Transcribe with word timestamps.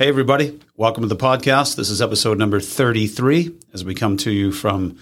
Hey, 0.00 0.08
everybody. 0.08 0.58
Welcome 0.76 1.02
to 1.02 1.14
the 1.14 1.14
podcast. 1.14 1.76
This 1.76 1.90
is 1.90 2.00
episode 2.00 2.38
number 2.38 2.58
33 2.58 3.54
as 3.74 3.84
we 3.84 3.94
come 3.94 4.16
to 4.16 4.30
you 4.30 4.50
from 4.50 4.96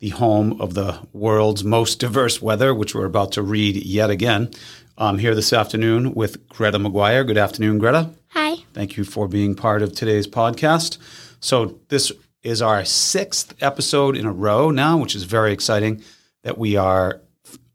the 0.00 0.10
home 0.10 0.60
of 0.60 0.74
the 0.74 1.00
world's 1.14 1.64
most 1.64 1.98
diverse 1.98 2.42
weather, 2.42 2.74
which 2.74 2.94
we're 2.94 3.06
about 3.06 3.32
to 3.32 3.42
read 3.42 3.74
yet 3.76 4.10
again. 4.10 4.50
I'm 4.98 5.16
here 5.16 5.34
this 5.34 5.54
afternoon 5.54 6.12
with 6.12 6.46
Greta 6.46 6.78
Maguire. 6.78 7.24
Good 7.24 7.38
afternoon, 7.38 7.78
Greta. 7.78 8.10
Hi. 8.32 8.56
Thank 8.74 8.98
you 8.98 9.04
for 9.04 9.28
being 9.28 9.54
part 9.54 9.80
of 9.80 9.94
today's 9.94 10.26
podcast. 10.26 10.98
So, 11.40 11.80
this 11.88 12.12
is 12.42 12.60
our 12.60 12.84
sixth 12.84 13.54
episode 13.62 14.14
in 14.14 14.26
a 14.26 14.32
row 14.32 14.70
now, 14.70 14.98
which 14.98 15.16
is 15.16 15.24
very 15.24 15.54
exciting 15.54 16.04
that 16.42 16.58
we 16.58 16.76
are 16.76 17.22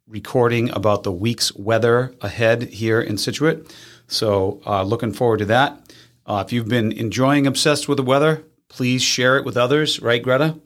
recording 0.08 0.70
about 0.70 1.02
the 1.02 1.12
week's 1.12 1.52
weather 1.56 2.14
ahead 2.22 2.62
here 2.62 3.02
in 3.02 3.18
Scituate. 3.18 3.76
So, 4.06 4.62
uh, 4.68 4.84
looking 4.84 5.14
forward 5.14 5.40
to 5.40 5.46
that. 5.46 5.89
Uh, 6.30 6.43
if 6.46 6.54
you've 6.54 6.68
been 6.68 6.91
enjoying 6.91 7.48
Obsessed 7.48 7.89
with 7.89 7.98
the 7.98 8.04
Weather, 8.04 8.43
please 8.67 9.02
share 9.02 9.38
it 9.38 9.44
with 9.44 9.58
others, 9.58 9.99
right, 9.99 10.22
Greta? 10.22 10.59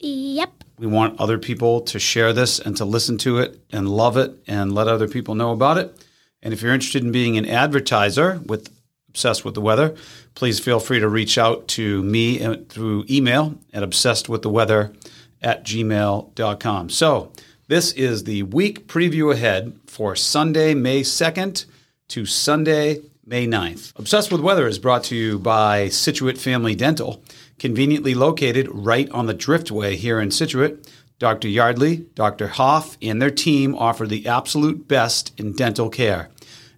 Yep. 0.00 0.64
We 0.76 0.88
want 0.88 1.20
other 1.20 1.38
people 1.38 1.82
to 1.82 2.00
share 2.00 2.32
this 2.32 2.58
and 2.58 2.76
to 2.78 2.84
listen 2.84 3.16
to 3.18 3.38
it 3.38 3.64
and 3.70 3.88
love 3.88 4.16
it 4.16 4.36
and 4.48 4.74
let 4.74 4.88
other 4.88 5.06
people 5.06 5.36
know 5.36 5.52
about 5.52 5.78
it. 5.78 6.04
And 6.42 6.52
if 6.52 6.60
you're 6.62 6.74
interested 6.74 7.04
in 7.04 7.12
being 7.12 7.38
an 7.38 7.46
advertiser 7.46 8.40
with 8.44 8.76
Obsessed 9.08 9.44
with 9.44 9.54
the 9.54 9.60
Weather, 9.60 9.94
please 10.34 10.58
feel 10.58 10.80
free 10.80 10.98
to 10.98 11.08
reach 11.08 11.38
out 11.38 11.68
to 11.68 12.02
me 12.02 12.42
uh, 12.42 12.56
through 12.68 13.04
email 13.08 13.56
at 13.72 13.84
obsessedwiththeweather 13.84 14.96
at 15.40 15.64
gmail.com. 15.64 16.90
So, 16.90 17.30
this 17.68 17.92
is 17.92 18.24
the 18.24 18.42
week 18.42 18.88
preview 18.88 19.32
ahead 19.32 19.78
for 19.86 20.16
Sunday, 20.16 20.74
May 20.74 21.02
2nd 21.02 21.66
to 22.08 22.26
Sunday, 22.26 23.00
May 23.26 23.46
9th. 23.46 23.98
Obsessed 23.98 24.30
with 24.30 24.42
Weather 24.42 24.66
is 24.66 24.78
brought 24.78 25.04
to 25.04 25.16
you 25.16 25.38
by 25.38 25.88
Scituate 25.88 26.36
Family 26.36 26.74
Dental, 26.74 27.22
conveniently 27.58 28.14
located 28.14 28.68
right 28.70 29.10
on 29.12 29.24
the 29.24 29.34
Driftway 29.34 29.94
here 29.94 30.20
in 30.20 30.30
Scituate. 30.30 30.86
Dr. 31.18 31.48
Yardley, 31.48 32.04
Dr. 32.14 32.48
Hoff, 32.48 32.98
and 33.00 33.22
their 33.22 33.30
team 33.30 33.74
offer 33.76 34.06
the 34.06 34.26
absolute 34.26 34.86
best 34.88 35.32
in 35.40 35.52
dental 35.52 35.88
care. 35.88 36.28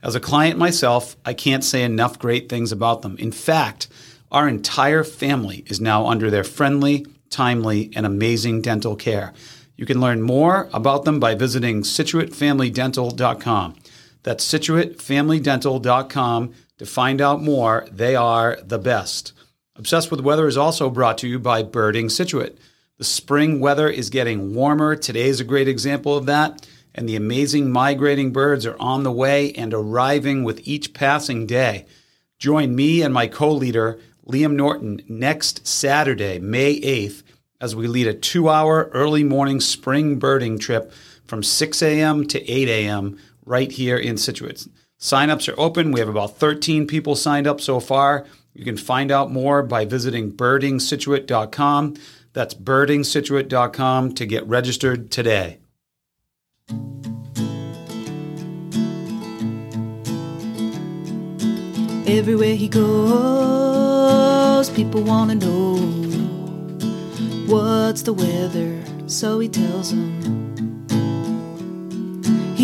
As 0.05 0.15
a 0.15 0.21
client 0.21 0.57
myself, 0.57 1.17
I 1.25 1.35
can't 1.35 1.65
say 1.65 1.83
enough 1.83 2.17
great 2.19 2.49
things 2.49 2.71
about 2.71 3.03
them. 3.03 3.17
In 3.19 3.33
fact, 3.33 3.89
our 4.31 4.47
entire 4.47 5.03
family 5.03 5.65
is 5.67 5.81
now 5.81 6.07
under 6.07 6.31
their 6.31 6.45
friendly, 6.45 7.07
timely, 7.29 7.91
and 7.97 8.07
amazing 8.07 8.63
dental 8.63 8.95
care. 8.95 9.33
You 9.77 9.85
can 9.85 10.01
learn 10.01 10.23
more 10.23 10.69
about 10.73 11.05
them 11.05 11.19
by 11.19 11.35
visiting 11.35 11.83
ScituateFamilyDental.com. 11.83 13.75
That's 14.27 14.47
scituatefamilydental.com 14.53 16.53
to 16.79 16.87
find 16.87 17.21
out 17.21 17.43
more. 17.45 17.87
They 17.93 18.17
are 18.17 18.59
the 18.61 18.81
best. 18.81 19.33
Obsessed 19.77 20.11
with 20.11 20.21
Weather 20.21 20.49
is 20.49 20.57
also 20.57 20.91
brought 20.91 21.19
to 21.19 21.29
you 21.29 21.39
by 21.39 21.63
Birding 21.63 22.09
Scituate. 22.09 22.59
The 22.99 23.05
spring 23.05 23.61
weather 23.61 23.89
is 23.89 24.11
getting 24.11 24.53
warmer. 24.53 24.97
Today 24.97 25.29
is 25.29 25.39
a 25.39 25.45
great 25.45 25.69
example 25.69 26.17
of 26.17 26.27
that. 26.27 26.67
And 26.93 27.09
the 27.09 27.15
amazing 27.15 27.71
migrating 27.71 28.33
birds 28.33 28.67
are 28.67 28.77
on 28.81 29.05
the 29.05 29.13
way 29.13 29.53
and 29.53 29.73
arriving 29.73 30.43
with 30.43 30.67
each 30.67 30.93
passing 30.93 31.47
day. 31.47 31.87
Join 32.41 32.75
me 32.75 33.03
and 33.03 33.15
my 33.15 33.29
co 33.29 33.53
leader, 33.53 34.01
Liam 34.27 34.55
Norton, 34.55 35.03
next 35.09 35.69
Saturday, 35.69 36.41
May 36.41 36.81
8th, 36.81 37.23
as 37.61 37.77
we 37.77 37.87
lead 37.87 38.09
a 38.09 38.13
two 38.13 38.49
hour 38.49 38.91
early 38.93 39.23
morning 39.23 39.61
spring 39.61 40.19
birding 40.19 40.59
trip 40.59 40.93
from 41.27 41.45
6 41.45 41.81
a.m. 41.81 42.27
to 42.27 42.51
8 42.51 42.69
a.m. 42.69 43.21
right 43.47 43.73
here 43.73 43.97
in 43.97 44.19
Scituate. 44.19 44.67
Signups 45.01 45.51
are 45.51 45.59
open. 45.59 45.93
We 45.93 46.01
have 46.01 46.09
about 46.09 46.37
13 46.37 46.87
people 46.87 47.17
signed 47.17 47.47
up 47.47 47.61
so 47.61 47.81
far. 47.81 48.27
You 48.53 48.65
can 48.65 48.77
find 48.77 49.11
out 49.11 49.31
more 49.31 49.63
by 49.63 49.85
visiting 49.85 50.33
birdingscituate.com. 50.33 51.97
That's 52.33 52.55
birdingscituate.com 52.55 54.15
to 54.15 54.27
get 54.27 54.47
registered 54.47 55.11
today. 55.11 55.59
Everywhere 62.09 62.55
he 62.55 62.69
goes, 62.69 64.71
people 64.71 65.03
want 65.03 65.33
to 65.33 65.37
know 65.37 65.77
what's 67.47 68.03
the 68.03 68.13
weather, 68.13 68.81
so 69.07 69.41
he 69.41 69.49
tells 69.49 69.91
them. 69.91 70.56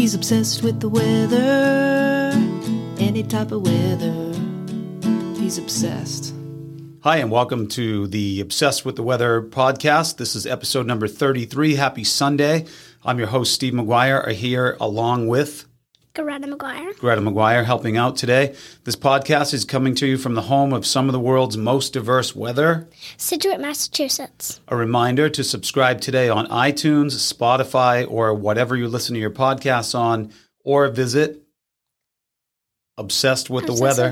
He's 0.02 0.16
obsessed 0.16 0.64
with 0.64 0.80
the 0.80 0.88
weather, 0.88 2.32
any 2.98 3.22
type 3.22 3.52
of 3.52 3.62
weather. 3.62 4.34
He's 5.40 5.58
obsessed. 5.58 6.34
Hi, 7.04 7.18
and 7.18 7.30
welcome 7.30 7.68
to 7.68 8.08
the 8.08 8.40
Obsessed 8.40 8.84
with 8.84 8.96
the 8.96 9.04
Weather 9.04 9.40
podcast. 9.40 10.16
This 10.16 10.34
is 10.34 10.44
episode 10.44 10.88
number 10.88 11.06
33. 11.06 11.76
Happy 11.76 12.02
Sunday. 12.02 12.66
I'm 13.04 13.18
your 13.18 13.28
host, 13.28 13.54
Steve 13.54 13.74
Maguire, 13.74 14.28
here 14.30 14.76
along 14.80 15.28
with 15.28 15.66
Greta 16.14 16.46
Maguire. 16.46 16.92
Greta 16.98 17.22
Maguire 17.22 17.64
helping 17.64 17.96
out 17.96 18.16
today. 18.16 18.54
This 18.84 18.96
podcast 18.96 19.54
is 19.54 19.64
coming 19.64 19.94
to 19.94 20.06
you 20.06 20.18
from 20.18 20.34
the 20.34 20.42
home 20.42 20.74
of 20.74 20.84
some 20.84 21.08
of 21.08 21.14
the 21.14 21.20
world's 21.20 21.56
most 21.56 21.94
diverse 21.94 22.36
weather. 22.36 22.86
Scituate, 23.16 23.60
Massachusetts. 23.60 24.60
A 24.68 24.76
reminder 24.76 25.30
to 25.30 25.42
subscribe 25.42 26.02
today 26.02 26.28
on 26.28 26.46
iTunes, 26.48 27.12
Spotify, 27.12 28.06
or 28.06 28.34
whatever 28.34 28.76
you 28.76 28.88
listen 28.88 29.14
to 29.14 29.20
your 29.20 29.30
podcasts 29.30 29.98
on, 29.98 30.30
or 30.64 30.88
visit 30.88 31.41
Obsessed 32.98 33.48
with 33.48 33.64
the 33.66 33.72
weather, 33.72 34.10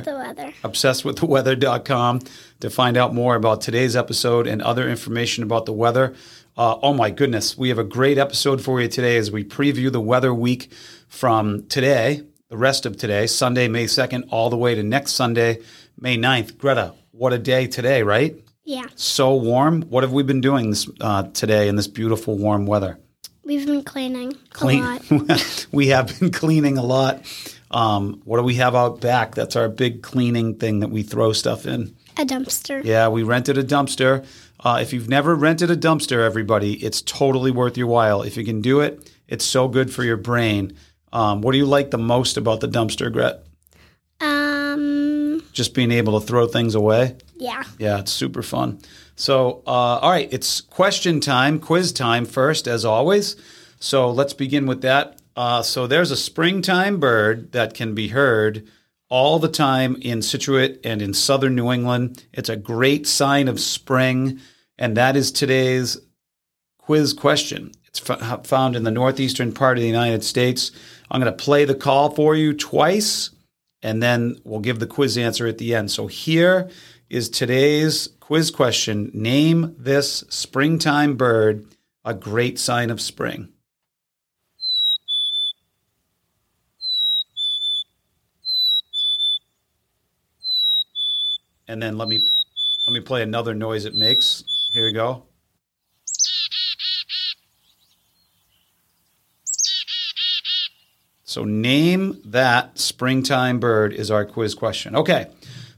Obsessed 0.64 1.04
Weather. 1.04 1.04
with 1.04 1.16
the 1.16 1.26
weather. 1.26 1.54
obsessedwiththeweather.com 1.64 2.20
to 2.60 2.70
find 2.70 2.96
out 2.96 3.14
more 3.14 3.34
about 3.34 3.60
today's 3.60 3.94
episode 3.94 4.46
and 4.46 4.62
other 4.62 4.88
information 4.88 5.44
about 5.44 5.66
the 5.66 5.72
weather. 5.72 6.14
Uh, 6.56 6.76
oh 6.82 6.94
my 6.94 7.10
goodness, 7.10 7.58
we 7.58 7.68
have 7.68 7.78
a 7.78 7.84
great 7.84 8.16
episode 8.16 8.62
for 8.62 8.80
you 8.80 8.88
today 8.88 9.18
as 9.18 9.30
we 9.30 9.44
preview 9.44 9.92
the 9.92 10.00
weather 10.00 10.32
week 10.32 10.72
from 11.08 11.66
today, 11.68 12.22
the 12.48 12.56
rest 12.56 12.86
of 12.86 12.96
today, 12.96 13.26
Sunday, 13.26 13.68
May 13.68 13.84
2nd, 13.84 14.24
all 14.30 14.48
the 14.48 14.56
way 14.56 14.74
to 14.74 14.82
next 14.82 15.12
Sunday, 15.12 15.58
May 15.98 16.16
9th. 16.16 16.56
Greta, 16.56 16.94
what 17.12 17.34
a 17.34 17.38
day 17.38 17.66
today, 17.66 18.02
right? 18.02 18.34
Yeah. 18.64 18.86
So 18.94 19.34
warm. 19.34 19.82
What 19.82 20.04
have 20.04 20.12
we 20.12 20.22
been 20.22 20.40
doing 20.40 20.70
this, 20.70 20.88
uh, 21.02 21.24
today 21.34 21.68
in 21.68 21.76
this 21.76 21.86
beautiful 21.86 22.38
warm 22.38 22.64
weather? 22.64 22.98
We've 23.44 23.66
been 23.66 23.82
cleaning 23.84 24.36
Clean. 24.50 24.82
a 24.82 24.98
lot. 25.14 25.66
we 25.72 25.88
have 25.88 26.18
been 26.18 26.30
cleaning 26.30 26.78
a 26.78 26.82
lot. 26.82 27.22
Um, 27.70 28.20
what 28.24 28.38
do 28.38 28.42
we 28.42 28.54
have 28.56 28.74
out 28.74 29.00
back? 29.00 29.34
That's 29.34 29.56
our 29.56 29.68
big 29.68 30.02
cleaning 30.02 30.56
thing 30.56 30.80
that 30.80 30.88
we 30.88 31.02
throw 31.02 31.32
stuff 31.32 31.66
in. 31.66 31.94
A 32.18 32.24
dumpster. 32.24 32.84
Yeah, 32.84 33.08
we 33.08 33.22
rented 33.22 33.56
a 33.56 33.64
dumpster. 33.64 34.26
Uh, 34.58 34.78
if 34.82 34.92
you've 34.92 35.08
never 35.08 35.34
rented 35.34 35.70
a 35.70 35.76
dumpster, 35.76 36.24
everybody, 36.24 36.74
it's 36.84 37.00
totally 37.02 37.50
worth 37.50 37.78
your 37.78 37.86
while. 37.86 38.22
If 38.22 38.36
you 38.36 38.44
can 38.44 38.60
do 38.60 38.80
it, 38.80 39.10
it's 39.28 39.44
so 39.44 39.68
good 39.68 39.92
for 39.92 40.04
your 40.04 40.16
brain. 40.16 40.76
Um, 41.12 41.40
what 41.40 41.52
do 41.52 41.58
you 41.58 41.66
like 41.66 41.90
the 41.90 41.98
most 41.98 42.36
about 42.36 42.60
the 42.60 42.68
dumpster, 42.68 43.12
Gret? 43.12 43.44
Um. 44.20 45.42
Just 45.52 45.74
being 45.74 45.90
able 45.90 46.20
to 46.20 46.26
throw 46.26 46.46
things 46.46 46.74
away? 46.74 47.16
Yeah. 47.36 47.64
Yeah, 47.78 48.00
it's 48.00 48.12
super 48.12 48.42
fun. 48.42 48.80
So, 49.16 49.62
uh, 49.66 49.98
all 50.00 50.10
right, 50.10 50.28
it's 50.32 50.60
question 50.60 51.20
time, 51.20 51.58
quiz 51.58 51.92
time 51.92 52.24
first, 52.24 52.68
as 52.68 52.84
always. 52.84 53.36
So 53.78 54.10
let's 54.10 54.32
begin 54.32 54.66
with 54.66 54.82
that. 54.82 55.19
Uh, 55.36 55.62
so 55.62 55.86
there's 55.86 56.10
a 56.10 56.16
springtime 56.16 56.98
bird 56.98 57.52
that 57.52 57.74
can 57.74 57.94
be 57.94 58.08
heard 58.08 58.68
all 59.08 59.38
the 59.38 59.48
time 59.48 59.96
in 60.00 60.22
Scituate 60.22 60.80
and 60.84 61.02
in 61.02 61.12
southern 61.12 61.54
New 61.54 61.70
England. 61.70 62.24
It's 62.32 62.48
a 62.48 62.56
great 62.56 63.06
sign 63.06 63.48
of 63.48 63.60
spring, 63.60 64.40
and 64.78 64.96
that 64.96 65.16
is 65.16 65.32
today's 65.32 65.98
quiz 66.78 67.12
question. 67.12 67.72
It's 67.86 68.08
f- 68.08 68.46
found 68.46 68.76
in 68.76 68.84
the 68.84 68.90
northeastern 68.90 69.52
part 69.52 69.76
of 69.76 69.82
the 69.82 69.88
United 69.88 70.22
States. 70.22 70.70
I'm 71.10 71.20
going 71.20 71.32
to 71.32 71.44
play 71.44 71.64
the 71.64 71.74
call 71.74 72.10
for 72.10 72.36
you 72.36 72.54
twice, 72.54 73.30
and 73.82 74.02
then 74.02 74.36
we'll 74.44 74.60
give 74.60 74.78
the 74.78 74.86
quiz 74.86 75.18
answer 75.18 75.46
at 75.46 75.58
the 75.58 75.74
end. 75.74 75.90
So 75.90 76.06
here 76.06 76.70
is 77.08 77.28
today's 77.28 78.08
quiz 78.20 78.52
question 78.52 79.10
Name 79.12 79.74
this 79.76 80.24
springtime 80.28 81.16
bird, 81.16 81.66
a 82.04 82.14
great 82.14 82.60
sign 82.60 82.90
of 82.90 83.00
spring. 83.00 83.48
And 91.70 91.80
then 91.80 91.96
let 91.96 92.08
me 92.08 92.28
let 92.88 92.92
me 92.92 92.98
play 92.98 93.22
another 93.22 93.54
noise 93.54 93.84
it 93.84 93.94
makes. 93.94 94.42
Here 94.72 94.86
we 94.86 94.92
go. 94.92 95.22
So 101.22 101.44
name 101.44 102.20
that 102.24 102.76
springtime 102.76 103.60
bird 103.60 103.92
is 103.92 104.10
our 104.10 104.24
quiz 104.24 104.56
question. 104.56 104.96
Okay. 104.96 105.28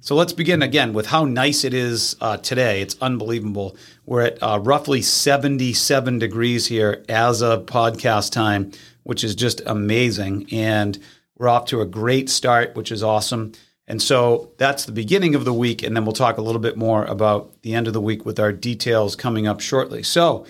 So 0.00 0.17
let's 0.17 0.33
begin 0.33 0.62
again 0.62 0.94
with 0.94 1.05
how 1.05 1.27
nice 1.27 1.62
it 1.62 1.75
is 1.75 2.17
uh, 2.23 2.38
today. 2.38 2.81
It's 2.81 2.97
unbelievable. 3.03 3.77
We're 4.06 4.23
at 4.23 4.43
uh, 4.43 4.61
roughly 4.62 5.03
77 5.03 6.19
degrees 6.19 6.67
here 6.69 7.05
as 7.11 7.43
of 7.43 7.67
podcast 7.67 8.33
time, 8.33 8.73
which 9.03 9.23
is 9.23 9.35
just 9.35 9.61
amazing. 9.67 10.49
And 10.53 10.99
we're 11.37 11.49
off 11.49 11.67
to 11.67 11.83
a 11.83 11.87
great 11.87 12.31
start, 12.31 12.75
which 12.77 12.91
is 12.91 13.03
awesome. 13.03 13.53
And 13.93 14.00
so 14.00 14.50
that's 14.56 14.87
the 14.87 14.93
beginning 14.93 15.35
of 15.35 15.44
the 15.44 15.53
week. 15.53 15.83
And 15.83 15.94
then 15.94 16.06
we'll 16.06 16.15
talk 16.15 16.39
a 16.39 16.41
little 16.41 16.62
bit 16.62 16.79
more 16.79 17.05
about 17.05 17.61
the 17.61 17.75
end 17.75 17.87
of 17.87 17.93
the 17.93 18.00
week 18.00 18.25
with 18.25 18.41
our 18.41 18.50
details 18.50 19.15
coming 19.15 19.47
up 19.47 19.61
shortly. 19.61 20.03
So 20.03 20.47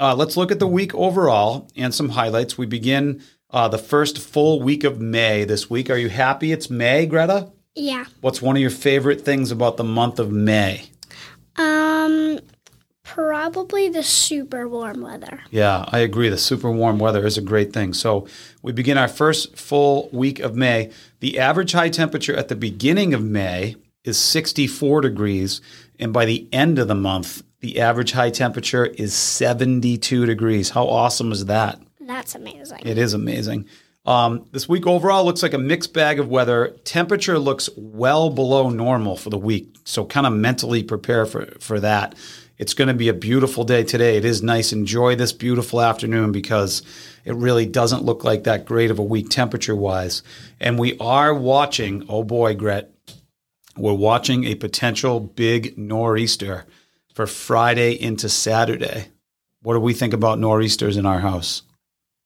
uh, 0.00 0.16
let's 0.16 0.36
look 0.36 0.50
at 0.50 0.58
the 0.58 0.66
week 0.66 0.92
overall 0.92 1.68
and 1.76 1.94
some 1.94 2.08
highlights. 2.08 2.58
We 2.58 2.66
begin 2.66 3.22
uh, 3.50 3.68
the 3.68 3.78
first 3.78 4.18
full 4.18 4.60
week 4.60 4.82
of 4.82 5.00
May 5.00 5.44
this 5.44 5.70
week. 5.70 5.88
Are 5.88 5.96
you 5.96 6.08
happy 6.08 6.50
it's 6.50 6.68
May, 6.68 7.06
Greta? 7.06 7.52
Yeah. 7.76 8.06
What's 8.22 8.42
one 8.42 8.56
of 8.56 8.60
your 8.60 8.70
favorite 8.70 9.20
things 9.20 9.52
about 9.52 9.76
the 9.76 9.84
month 9.84 10.18
of 10.18 10.32
May? 10.32 10.90
Um, 11.54 12.40
probably 13.14 13.88
the 13.88 14.04
super 14.04 14.68
warm 14.68 15.00
weather. 15.00 15.40
Yeah, 15.50 15.84
I 15.88 15.98
agree. 15.98 16.28
The 16.28 16.38
super 16.38 16.70
warm 16.70 17.00
weather 17.00 17.26
is 17.26 17.36
a 17.36 17.42
great 17.42 17.72
thing. 17.72 17.92
So 17.92 18.28
we 18.62 18.70
begin 18.70 18.96
our 18.96 19.08
first 19.08 19.56
full 19.56 20.08
week 20.12 20.38
of 20.38 20.54
May. 20.54 20.92
The 21.18 21.40
average 21.40 21.72
high 21.72 21.88
temperature 21.88 22.36
at 22.36 22.46
the 22.46 22.54
beginning 22.54 23.12
of 23.12 23.22
May 23.24 23.74
is 24.04 24.16
64 24.16 25.00
degrees. 25.00 25.60
And 25.98 26.12
by 26.12 26.24
the 26.24 26.48
end 26.52 26.78
of 26.78 26.86
the 26.86 26.94
month, 26.94 27.42
the 27.58 27.80
average 27.80 28.12
high 28.12 28.30
temperature 28.30 28.86
is 28.86 29.12
72 29.12 30.26
degrees. 30.26 30.70
How 30.70 30.86
awesome 30.86 31.32
is 31.32 31.46
that? 31.46 31.80
That's 32.00 32.36
amazing. 32.36 32.82
It 32.84 32.96
is 32.96 33.12
amazing. 33.12 33.66
Um, 34.06 34.46
this 34.50 34.68
week 34.68 34.86
overall 34.86 35.24
looks 35.24 35.42
like 35.42 35.52
a 35.52 35.58
mixed 35.58 35.92
bag 35.92 36.18
of 36.18 36.28
weather. 36.28 36.76
Temperature 36.84 37.38
looks 37.38 37.68
well 37.76 38.30
below 38.30 38.70
normal 38.70 39.16
for 39.16 39.30
the 39.30 39.38
week, 39.38 39.76
so 39.84 40.04
kind 40.04 40.26
of 40.26 40.32
mentally 40.32 40.82
prepare 40.82 41.26
for 41.26 41.46
for 41.60 41.80
that. 41.80 42.14
It's 42.58 42.74
going 42.74 42.88
to 42.88 42.94
be 42.94 43.08
a 43.08 43.14
beautiful 43.14 43.64
day 43.64 43.84
today. 43.84 44.18
It 44.18 44.24
is 44.26 44.42
nice. 44.42 44.72
Enjoy 44.72 45.16
this 45.16 45.32
beautiful 45.32 45.80
afternoon 45.80 46.30
because 46.30 46.82
it 47.24 47.34
really 47.34 47.64
doesn't 47.64 48.04
look 48.04 48.22
like 48.22 48.44
that 48.44 48.66
great 48.66 48.90
of 48.90 48.98
a 48.98 49.02
week 49.02 49.30
temperature 49.30 49.74
wise. 49.74 50.22
And 50.60 50.78
we 50.78 50.98
are 50.98 51.32
watching. 51.32 52.04
Oh 52.08 52.22
boy, 52.22 52.54
Gret, 52.54 52.92
we're 53.78 53.94
watching 53.94 54.44
a 54.44 54.56
potential 54.56 55.20
big 55.20 55.78
nor'easter 55.78 56.66
for 57.14 57.26
Friday 57.26 57.92
into 57.92 58.28
Saturday. 58.28 59.08
What 59.62 59.74
do 59.74 59.80
we 59.80 59.94
think 59.94 60.12
about 60.12 60.38
nor'easters 60.38 60.98
in 60.98 61.06
our 61.06 61.20
house? 61.20 61.62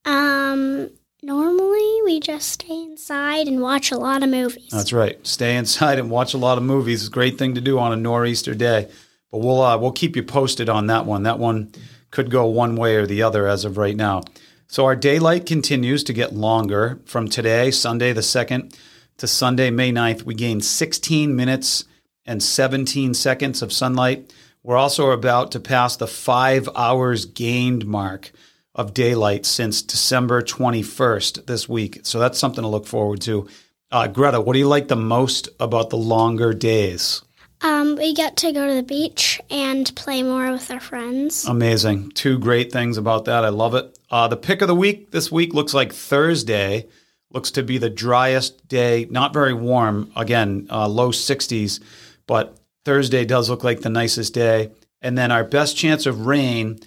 Um, 0.04 0.90
normally 1.22 1.63
we 2.04 2.20
just 2.20 2.48
stay 2.50 2.82
inside 2.82 3.48
and 3.48 3.60
watch 3.60 3.90
a 3.90 3.96
lot 3.96 4.22
of 4.22 4.28
movies. 4.28 4.68
That's 4.70 4.92
right. 4.92 5.24
Stay 5.26 5.56
inside 5.56 5.98
and 5.98 6.10
watch 6.10 6.34
a 6.34 6.38
lot 6.38 6.58
of 6.58 6.64
movies. 6.64 7.02
It's 7.02 7.08
a 7.08 7.12
great 7.12 7.38
thing 7.38 7.54
to 7.54 7.60
do 7.60 7.78
on 7.78 7.92
a 7.92 7.96
nor'easter 7.96 8.54
day. 8.54 8.90
But 9.30 9.38
we'll 9.38 9.62
uh, 9.62 9.78
we'll 9.78 9.92
keep 9.92 10.14
you 10.14 10.22
posted 10.22 10.68
on 10.68 10.86
that 10.86 11.06
one. 11.06 11.24
That 11.24 11.38
one 11.38 11.72
could 12.10 12.30
go 12.30 12.46
one 12.46 12.76
way 12.76 12.96
or 12.96 13.06
the 13.06 13.22
other 13.22 13.48
as 13.48 13.64
of 13.64 13.76
right 13.76 13.96
now. 13.96 14.22
So 14.68 14.84
our 14.84 14.96
daylight 14.96 15.46
continues 15.46 16.04
to 16.04 16.12
get 16.12 16.34
longer 16.34 17.00
from 17.04 17.28
today, 17.28 17.70
Sunday 17.70 18.12
the 18.12 18.22
2nd, 18.22 18.76
to 19.18 19.26
Sunday, 19.26 19.70
May 19.70 19.92
9th. 19.92 20.22
We 20.22 20.34
gain 20.34 20.60
16 20.60 21.34
minutes 21.34 21.84
and 22.24 22.42
17 22.42 23.14
seconds 23.14 23.62
of 23.62 23.72
sunlight. 23.72 24.32
We're 24.62 24.76
also 24.76 25.10
about 25.10 25.52
to 25.52 25.60
pass 25.60 25.96
the 25.96 26.06
five 26.06 26.68
hours 26.74 27.26
gained 27.26 27.86
mark 27.86 28.32
of 28.74 28.94
daylight 28.94 29.46
since 29.46 29.82
December 29.82 30.42
21st 30.42 31.46
this 31.46 31.68
week. 31.68 32.00
So 32.02 32.18
that's 32.18 32.38
something 32.38 32.62
to 32.62 32.68
look 32.68 32.86
forward 32.86 33.20
to. 33.22 33.48
Uh, 33.90 34.08
Greta, 34.08 34.40
what 34.40 34.54
do 34.54 34.58
you 34.58 34.68
like 34.68 34.88
the 34.88 34.96
most 34.96 35.48
about 35.60 35.90
the 35.90 35.96
longer 35.96 36.52
days? 36.52 37.22
Um, 37.60 37.96
we 37.96 38.12
get 38.12 38.36
to 38.38 38.52
go 38.52 38.66
to 38.66 38.74
the 38.74 38.82
beach 38.82 39.40
and 39.48 39.94
play 39.94 40.22
more 40.22 40.50
with 40.50 40.70
our 40.70 40.80
friends. 40.80 41.46
Amazing. 41.46 42.10
Two 42.10 42.38
great 42.38 42.72
things 42.72 42.98
about 42.98 43.24
that. 43.26 43.44
I 43.44 43.48
love 43.48 43.74
it. 43.74 43.98
Uh, 44.10 44.28
the 44.28 44.36
pick 44.36 44.60
of 44.60 44.68
the 44.68 44.74
week 44.74 45.12
this 45.12 45.30
week 45.30 45.54
looks 45.54 45.72
like 45.72 45.92
Thursday. 45.92 46.88
Looks 47.30 47.52
to 47.52 47.62
be 47.62 47.78
the 47.78 47.88
driest 47.88 48.68
day. 48.68 49.06
Not 49.08 49.32
very 49.32 49.54
warm. 49.54 50.12
Again, 50.14 50.66
uh, 50.70 50.88
low 50.88 51.10
60s, 51.10 51.80
but 52.26 52.58
Thursday 52.84 53.24
does 53.24 53.48
look 53.48 53.64
like 53.64 53.80
the 53.80 53.88
nicest 53.88 54.34
day. 54.34 54.72
And 55.00 55.16
then 55.16 55.32
our 55.32 55.44
best 55.44 55.76
chance 55.76 56.06
of 56.06 56.26
rain 56.26 56.80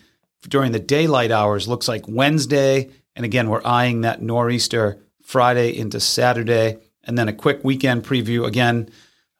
during 0.47 0.71
the 0.71 0.79
daylight 0.79 1.31
hours 1.31 1.67
looks 1.67 1.87
like 1.87 2.07
Wednesday. 2.07 2.89
And 3.15 3.25
again, 3.25 3.49
we're 3.49 3.65
eyeing 3.65 4.01
that 4.01 4.21
nor'easter 4.21 4.99
Friday 5.23 5.77
into 5.77 5.99
Saturday. 5.99 6.77
And 7.03 7.17
then 7.17 7.27
a 7.27 7.33
quick 7.33 7.63
weekend 7.63 8.03
preview 8.03 8.45
again. 8.45 8.89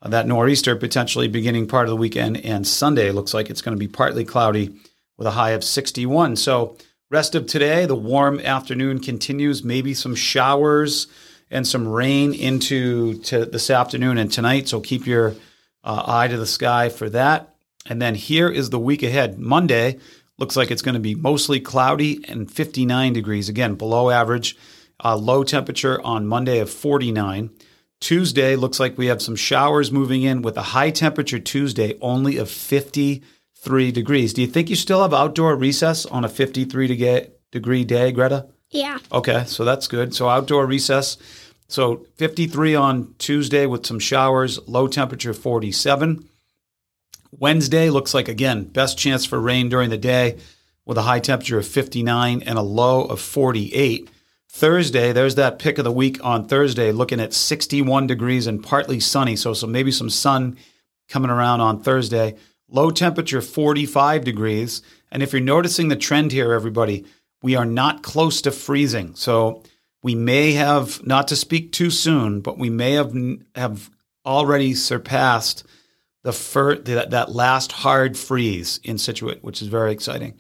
Uh, 0.01 0.09
that 0.09 0.27
nor'easter 0.27 0.75
potentially 0.75 1.27
beginning 1.27 1.67
part 1.67 1.85
of 1.85 1.89
the 1.89 1.95
weekend 1.95 2.38
and 2.38 2.67
Sunday 2.67 3.11
looks 3.11 3.33
like 3.33 3.49
it's 3.49 3.61
going 3.61 3.75
to 3.75 3.79
be 3.79 3.88
partly 3.88 4.23
cloudy 4.23 4.75
with 5.17 5.25
a 5.25 5.31
high 5.31 5.51
of 5.51 5.63
61. 5.63 6.35
So 6.35 6.77
rest 7.09 7.33
of 7.33 7.47
today, 7.47 7.85
the 7.85 7.95
warm 7.95 8.39
afternoon 8.39 8.99
continues. 8.99 9.63
Maybe 9.63 9.95
some 9.95 10.13
showers 10.13 11.07
and 11.49 11.65
some 11.65 11.88
rain 11.88 12.33
into 12.33 13.19
to 13.23 13.45
this 13.45 13.69
afternoon 13.69 14.17
and 14.17 14.31
tonight. 14.31 14.67
So 14.67 14.81
keep 14.81 15.07
your 15.07 15.35
uh, 15.83 16.03
eye 16.05 16.27
to 16.27 16.38
the 16.38 16.45
sky 16.45 16.89
for 16.89 17.09
that. 17.09 17.55
And 17.85 18.01
then 18.01 18.15
here 18.15 18.49
is 18.49 18.69
the 18.69 18.79
week 18.79 19.01
ahead. 19.01 19.39
Monday 19.39 19.99
looks 20.38 20.56
like 20.56 20.72
it's 20.72 20.81
going 20.81 20.94
to 20.94 21.00
be 21.00 21.16
mostly 21.16 21.60
cloudy 21.60 22.24
and 22.28 22.51
59 22.51 23.13
degrees. 23.13 23.50
Again, 23.50 23.75
below 23.75 24.10
average. 24.10 24.57
Uh, 25.04 25.16
low 25.16 25.44
temperature 25.44 26.01
on 26.01 26.25
Monday 26.25 26.60
of 26.60 26.72
49. 26.72 27.51
Tuesday 28.00 28.56
looks 28.56 28.80
like 28.80 28.98
we 28.98 29.07
have 29.07 29.22
some 29.22 29.36
showers 29.36 29.92
moving 29.92 30.24
in 30.24 30.42
with 30.42 30.57
a 30.57 30.62
high 30.62 30.92
temperature 30.92 31.39
Tuesday 31.39 31.98
only 32.01 32.38
of 32.38 32.50
53 32.50 33.92
degrees. 33.92 34.34
Do 34.34 34.42
you 34.42 34.48
think 34.48 34.69
you 34.69 34.75
still 34.75 35.01
have 35.01 35.13
outdoor 35.13 35.56
recess 35.56 36.06
on 36.06 36.24
a 36.24 36.30
53 36.30 36.88
degree 37.51 37.83
day, 37.83 38.12
Greta? 38.12 38.48
Yeah. 38.69 39.00
Okay, 39.12 39.45
so 39.45 39.63
that's 39.66 39.88
good. 39.88 40.13
So 40.13 40.30
outdoor 40.30 40.66
recess. 40.66 41.18
So 41.68 42.06
53 42.16 42.75
on 42.75 43.16
Tuesday 43.18 43.66
with 43.66 43.86
some 43.86 44.00
showers, 44.00 44.60
low 44.68 44.88
temperature 44.88 45.33
47. 45.33 46.28
Wednesday 47.31 47.89
looks 47.89 48.13
like, 48.13 48.27
again, 48.27 48.63
best 48.63 48.97
chance 48.97 49.25
for 49.25 49.39
rain 49.39 49.69
during 49.69 49.89
the 49.89 49.97
day 49.97 50.38
with 50.85 50.97
a 50.97 51.03
high 51.03 51.19
temperature 51.19 51.59
of 51.59 51.68
59 51.68 52.41
and 52.44 52.57
a 52.57 52.62
low 52.62 53.03
of 53.03 53.19
48. 53.19 54.09
Thursday, 54.50 55.12
there's 55.12 55.35
that 55.35 55.59
pick 55.59 55.77
of 55.77 55.83
the 55.83 55.91
week 55.91 56.24
on 56.24 56.47
Thursday, 56.47 56.91
looking 56.91 57.19
at 57.19 57.33
61 57.33 58.07
degrees 58.07 58.47
and 58.47 58.63
partly 58.63 59.00
sunny. 59.00 59.35
So, 59.35 59.53
so 59.53 59.68
maybe 59.68 59.91
some 59.91 60.09
sun 60.09 60.57
coming 61.09 61.29
around 61.29 61.62
on 61.62 61.81
Thursday. 61.81 62.35
Low 62.69 62.89
temperature 62.89 63.41
45 63.41 64.23
degrees. 64.23 64.81
And 65.12 65.21
if 65.21 65.33
you're 65.33 65.41
noticing 65.41 65.89
the 65.89 65.95
trend 65.95 66.31
here, 66.31 66.53
everybody, 66.53 67.06
we 67.41 67.56
are 67.56 67.65
not 67.65 68.03
close 68.03 68.41
to 68.41 68.51
freezing. 68.51 69.15
So 69.15 69.63
we 70.01 70.15
may 70.15 70.53
have, 70.53 71.06
not 71.06 71.27
to 71.30 71.35
speak 71.35 71.71
too 71.71 71.89
soon, 71.89 72.41
but 72.41 72.57
we 72.57 72.69
may 72.69 72.94
have 72.94 73.13
have 73.56 73.89
already 74.25 74.73
surpassed 74.73 75.63
the 76.27 76.33
fir- 76.33 76.75
that, 76.75 77.12
that 77.12 77.31
last 77.31 77.71
hard 77.71 78.18
freeze 78.18 78.81
in 78.83 78.97
Scituate, 78.97 79.42
which 79.45 79.61
is 79.61 79.69
very 79.69 79.94
exciting. 79.94 80.33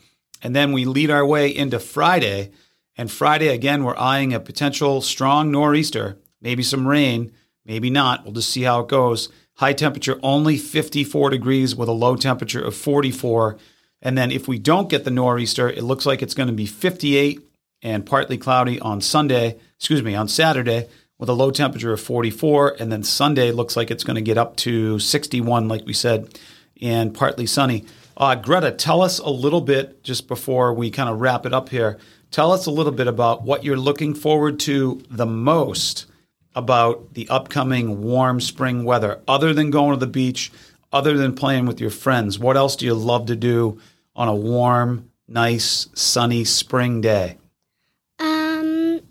And 0.43 0.53
then 0.53 0.73
we 0.73 0.83
lead 0.83 1.09
our 1.09 1.25
way 1.25 1.47
into 1.47 1.79
Friday. 1.79 2.51
And 2.97 3.09
Friday, 3.09 3.47
again, 3.47 3.85
we're 3.85 3.95
eyeing 3.95 4.33
a 4.33 4.41
potential 4.41 4.99
strong 4.99 5.49
nor'easter, 5.49 6.17
maybe 6.41 6.61
some 6.61 6.85
rain, 6.85 7.31
maybe 7.65 7.89
not. 7.89 8.25
We'll 8.25 8.33
just 8.33 8.49
see 8.49 8.63
how 8.63 8.81
it 8.81 8.89
goes. 8.89 9.29
High 9.55 9.71
temperature 9.71 10.19
only 10.21 10.57
54 10.57 11.29
degrees 11.29 11.73
with 11.73 11.87
a 11.87 11.93
low 11.93 12.17
temperature 12.17 12.61
of 12.61 12.75
44. 12.75 13.57
And 14.01 14.17
then 14.17 14.29
if 14.29 14.45
we 14.45 14.59
don't 14.59 14.89
get 14.89 15.05
the 15.05 15.09
nor'easter, 15.09 15.69
it 15.69 15.83
looks 15.83 16.05
like 16.05 16.21
it's 16.21 16.35
going 16.35 16.47
to 16.47 16.53
be 16.53 16.65
58 16.65 17.39
and 17.81 18.05
partly 18.05 18.37
cloudy 18.37 18.77
on 18.81 18.99
Sunday, 18.99 19.57
excuse 19.77 20.03
me, 20.03 20.15
on 20.15 20.27
Saturday 20.27 20.89
with 21.19 21.29
a 21.29 21.33
low 21.33 21.51
temperature 21.51 21.93
of 21.93 22.01
44. 22.01 22.77
And 22.79 22.91
then 22.91 23.03
Sunday 23.03 23.51
looks 23.51 23.75
like 23.75 23.91
it's 23.91 24.03
going 24.03 24.15
to 24.15 24.21
get 24.21 24.37
up 24.37 24.55
to 24.57 24.99
61, 24.99 25.67
like 25.67 25.85
we 25.85 25.93
said, 25.93 26.39
and 26.81 27.13
partly 27.13 27.45
sunny. 27.45 27.85
Uh, 28.15 28.35
Greta, 28.35 28.71
tell 28.71 29.01
us 29.01 29.19
a 29.19 29.29
little 29.29 29.61
bit 29.61 30.03
just 30.03 30.27
before 30.27 30.73
we 30.73 30.89
kind 30.89 31.09
of 31.09 31.19
wrap 31.19 31.45
it 31.45 31.53
up 31.53 31.69
here. 31.69 31.97
Tell 32.31 32.51
us 32.51 32.65
a 32.65 32.71
little 32.71 32.91
bit 32.91 33.07
about 33.07 33.43
what 33.43 33.63
you're 33.63 33.77
looking 33.77 34.13
forward 34.13 34.59
to 34.61 35.01
the 35.09 35.25
most 35.25 36.07
about 36.55 37.13
the 37.13 37.29
upcoming 37.29 38.01
warm 38.01 38.41
spring 38.41 38.83
weather, 38.83 39.21
other 39.27 39.53
than 39.53 39.69
going 39.69 39.91
to 39.91 39.99
the 40.03 40.11
beach, 40.11 40.51
other 40.91 41.15
than 41.15 41.35
playing 41.35 41.67
with 41.67 41.79
your 41.79 41.91
friends. 41.91 42.39
What 42.39 42.57
else 42.57 42.75
do 42.75 42.85
you 42.85 42.95
love 42.95 43.27
to 43.27 43.35
do 43.35 43.79
on 44.15 44.27
a 44.27 44.35
warm, 44.35 45.11
nice, 45.27 45.87
sunny 45.93 46.43
spring 46.43 46.99
day? 47.01 47.37
Um, 48.17 49.01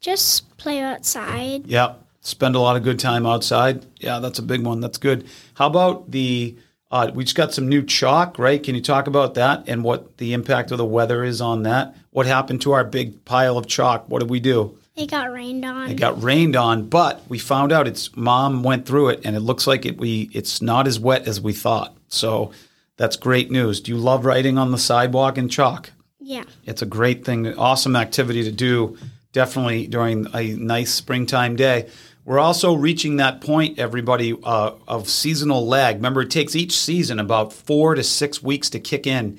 just 0.00 0.56
play 0.56 0.80
outside. 0.80 1.66
Yeah, 1.66 1.94
spend 2.20 2.56
a 2.56 2.60
lot 2.60 2.76
of 2.76 2.82
good 2.82 2.98
time 2.98 3.26
outside. 3.26 3.84
Yeah, 3.98 4.18
that's 4.18 4.38
a 4.38 4.42
big 4.42 4.64
one. 4.64 4.80
That's 4.80 4.98
good. 4.98 5.26
How 5.54 5.66
about 5.66 6.10
the? 6.10 6.56
Uh, 6.90 7.08
we 7.14 7.22
just 7.22 7.36
got 7.36 7.54
some 7.54 7.68
new 7.68 7.82
chalk, 7.84 8.36
right? 8.36 8.60
Can 8.60 8.74
you 8.74 8.80
talk 8.80 9.06
about 9.06 9.34
that 9.34 9.68
and 9.68 9.84
what 9.84 10.16
the 10.16 10.32
impact 10.32 10.72
of 10.72 10.78
the 10.78 10.84
weather 10.84 11.22
is 11.22 11.40
on 11.40 11.62
that? 11.62 11.94
What 12.10 12.26
happened 12.26 12.62
to 12.62 12.72
our 12.72 12.82
big 12.82 13.24
pile 13.24 13.56
of 13.56 13.68
chalk? 13.68 14.08
What 14.08 14.18
did 14.18 14.28
we 14.30 14.40
do? 14.40 14.76
It 14.96 15.08
got 15.08 15.32
rained 15.32 15.64
on. 15.64 15.88
It 15.88 15.94
got 15.94 16.20
rained 16.20 16.56
on, 16.56 16.88
but 16.88 17.22
we 17.28 17.38
found 17.38 17.70
out 17.70 17.86
its 17.86 18.16
mom 18.16 18.64
went 18.64 18.86
through 18.86 19.10
it, 19.10 19.20
and 19.24 19.36
it 19.36 19.40
looks 19.40 19.68
like 19.68 19.86
it 19.86 19.98
we 19.98 20.30
it's 20.32 20.60
not 20.60 20.88
as 20.88 20.98
wet 20.98 21.28
as 21.28 21.40
we 21.40 21.52
thought. 21.52 21.96
So 22.08 22.50
that's 22.96 23.14
great 23.16 23.52
news. 23.52 23.80
Do 23.80 23.92
you 23.92 23.98
love 23.98 24.24
writing 24.24 24.58
on 24.58 24.72
the 24.72 24.78
sidewalk 24.78 25.38
in 25.38 25.48
chalk? 25.48 25.90
yeah. 26.18 26.44
It's 26.64 26.82
a 26.82 26.86
great 26.86 27.24
thing, 27.24 27.46
awesome 27.56 27.96
activity 27.96 28.44
to 28.44 28.52
do. 28.52 28.96
Definitely 29.32 29.86
during 29.86 30.26
a 30.34 30.54
nice 30.54 30.92
springtime 30.92 31.56
day. 31.56 31.88
We're 32.24 32.38
also 32.38 32.74
reaching 32.74 33.16
that 33.16 33.40
point, 33.40 33.78
everybody, 33.78 34.36
uh, 34.42 34.72
of 34.86 35.08
seasonal 35.08 35.66
lag. 35.66 35.96
Remember, 35.96 36.22
it 36.22 36.30
takes 36.30 36.54
each 36.54 36.76
season 36.76 37.18
about 37.18 37.52
four 37.52 37.94
to 37.94 38.02
six 38.02 38.42
weeks 38.42 38.68
to 38.70 38.80
kick 38.80 39.06
in. 39.06 39.38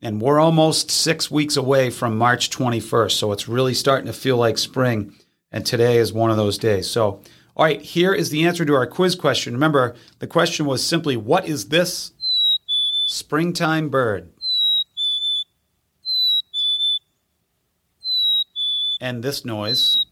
And 0.00 0.20
we're 0.20 0.40
almost 0.40 0.90
six 0.90 1.30
weeks 1.30 1.56
away 1.56 1.90
from 1.90 2.18
March 2.18 2.50
21st. 2.50 3.12
So 3.12 3.32
it's 3.32 3.48
really 3.48 3.74
starting 3.74 4.06
to 4.06 4.12
feel 4.12 4.36
like 4.36 4.58
spring. 4.58 5.14
And 5.50 5.64
today 5.64 5.98
is 5.98 6.12
one 6.12 6.30
of 6.30 6.36
those 6.36 6.58
days. 6.58 6.90
So, 6.90 7.20
all 7.54 7.64
right, 7.64 7.80
here 7.80 8.14
is 8.14 8.30
the 8.30 8.46
answer 8.46 8.64
to 8.64 8.74
our 8.74 8.86
quiz 8.86 9.14
question. 9.14 9.52
Remember, 9.52 9.94
the 10.18 10.26
question 10.26 10.66
was 10.66 10.82
simply 10.82 11.16
what 11.16 11.46
is 11.46 11.68
this 11.68 12.12
springtime 13.06 13.90
bird? 13.90 14.31
And 19.02 19.20
this 19.20 19.44
noise. 19.44 20.06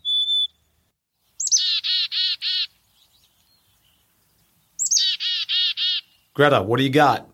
Greta, 6.34 6.60
what 6.62 6.78
do 6.78 6.82
you 6.82 6.90
got? 6.90 7.28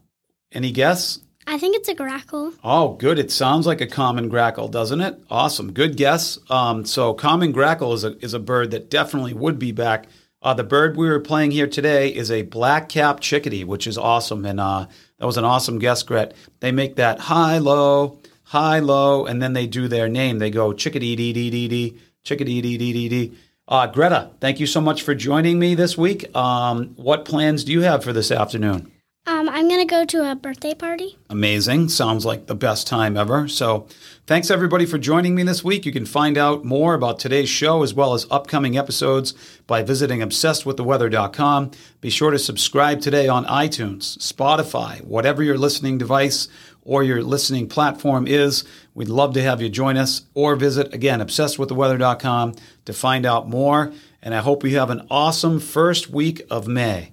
Any 0.52 0.70
guess? 0.70 1.20
I 1.46 1.56
think 1.56 1.75
it's 1.75 1.88
a 1.88 1.94
grackle. 1.94 2.52
Oh, 2.62 2.92
good. 2.96 3.18
It 3.18 3.30
sounds 3.30 3.66
like 3.66 3.80
a 3.80 3.86
common 3.86 4.28
grackle, 4.28 4.68
doesn't 4.68 5.00
it? 5.00 5.18
Awesome. 5.30 5.72
Good 5.72 5.96
guess. 5.96 6.38
Um, 6.50 6.84
so, 6.84 7.14
common 7.14 7.52
grackle 7.52 7.94
is 7.94 8.04
a, 8.04 8.22
is 8.22 8.34
a 8.34 8.38
bird 8.38 8.70
that 8.72 8.90
definitely 8.90 9.32
would 9.32 9.58
be 9.58 9.72
back. 9.72 10.08
Uh, 10.42 10.52
the 10.52 10.62
bird 10.62 10.98
we 10.98 11.08
were 11.08 11.20
playing 11.20 11.52
here 11.52 11.66
today 11.66 12.10
is 12.10 12.30
a 12.30 12.42
black 12.42 12.90
cap 12.90 13.20
chickadee, 13.20 13.64
which 13.64 13.86
is 13.86 13.96
awesome. 13.96 14.44
And 14.44 14.60
uh, 14.60 14.88
that 15.18 15.26
was 15.26 15.38
an 15.38 15.46
awesome 15.46 15.78
guess, 15.78 16.02
Gret. 16.02 16.34
They 16.60 16.70
make 16.70 16.96
that 16.96 17.18
high, 17.18 17.56
low, 17.56 18.20
high, 18.46 18.78
low, 18.78 19.26
and 19.26 19.42
then 19.42 19.52
they 19.52 19.66
do 19.66 19.88
their 19.88 20.08
name. 20.08 20.38
They 20.38 20.50
go 20.50 20.72
chickadee 20.72 21.16
dee 21.16 21.32
dee 21.32 21.50
dee 21.50 21.68
dee, 21.68 21.98
chickadee 22.22 22.60
dee 22.60 22.78
dee 22.78 22.92
dee 22.92 23.08
dee. 23.08 23.38
Uh, 23.68 23.86
Greta, 23.86 24.30
thank 24.40 24.60
you 24.60 24.66
so 24.66 24.80
much 24.80 25.02
for 25.02 25.14
joining 25.14 25.58
me 25.58 25.74
this 25.74 25.98
week. 25.98 26.34
Um, 26.36 26.94
what 26.96 27.24
plans 27.24 27.64
do 27.64 27.72
you 27.72 27.82
have 27.82 28.04
for 28.04 28.12
this 28.12 28.30
afternoon? 28.30 28.92
Um, 29.28 29.48
I'm 29.48 29.68
gonna 29.68 29.84
go 29.84 30.04
to 30.04 30.30
a 30.30 30.36
birthday 30.36 30.72
party. 30.72 31.18
Amazing. 31.28 31.88
Sounds 31.88 32.24
like 32.24 32.46
the 32.46 32.54
best 32.54 32.86
time 32.86 33.16
ever. 33.16 33.48
So, 33.48 33.88
thanks 34.24 34.52
everybody 34.52 34.86
for 34.86 34.98
joining 34.98 35.34
me 35.34 35.42
this 35.42 35.64
week. 35.64 35.84
You 35.84 35.90
can 35.90 36.06
find 36.06 36.38
out 36.38 36.64
more 36.64 36.94
about 36.94 37.18
today's 37.18 37.48
show 37.48 37.82
as 37.82 37.92
well 37.92 38.14
as 38.14 38.28
upcoming 38.30 38.78
episodes 38.78 39.34
by 39.66 39.82
visiting 39.82 40.20
obsessedwiththeweather.com. 40.20 41.72
Be 42.00 42.08
sure 42.08 42.30
to 42.30 42.38
subscribe 42.38 43.00
today 43.00 43.26
on 43.26 43.44
iTunes, 43.46 44.16
Spotify, 44.18 45.02
whatever 45.02 45.42
your 45.42 45.58
listening 45.58 45.98
device 45.98 46.46
or 46.86 47.02
your 47.02 47.22
listening 47.22 47.68
platform 47.68 48.26
is. 48.26 48.64
We'd 48.94 49.08
love 49.08 49.34
to 49.34 49.42
have 49.42 49.60
you 49.60 49.68
join 49.68 49.96
us 49.96 50.22
or 50.34 50.56
visit 50.56 50.94
again 50.94 51.20
obsessedwiththeweather.com 51.20 52.54
to 52.86 52.92
find 52.92 53.26
out 53.26 53.48
more. 53.48 53.92
And 54.22 54.34
I 54.34 54.38
hope 54.38 54.64
you 54.64 54.78
have 54.78 54.90
an 54.90 55.06
awesome 55.10 55.60
first 55.60 56.08
week 56.08 56.42
of 56.50 56.66
May. 56.66 57.10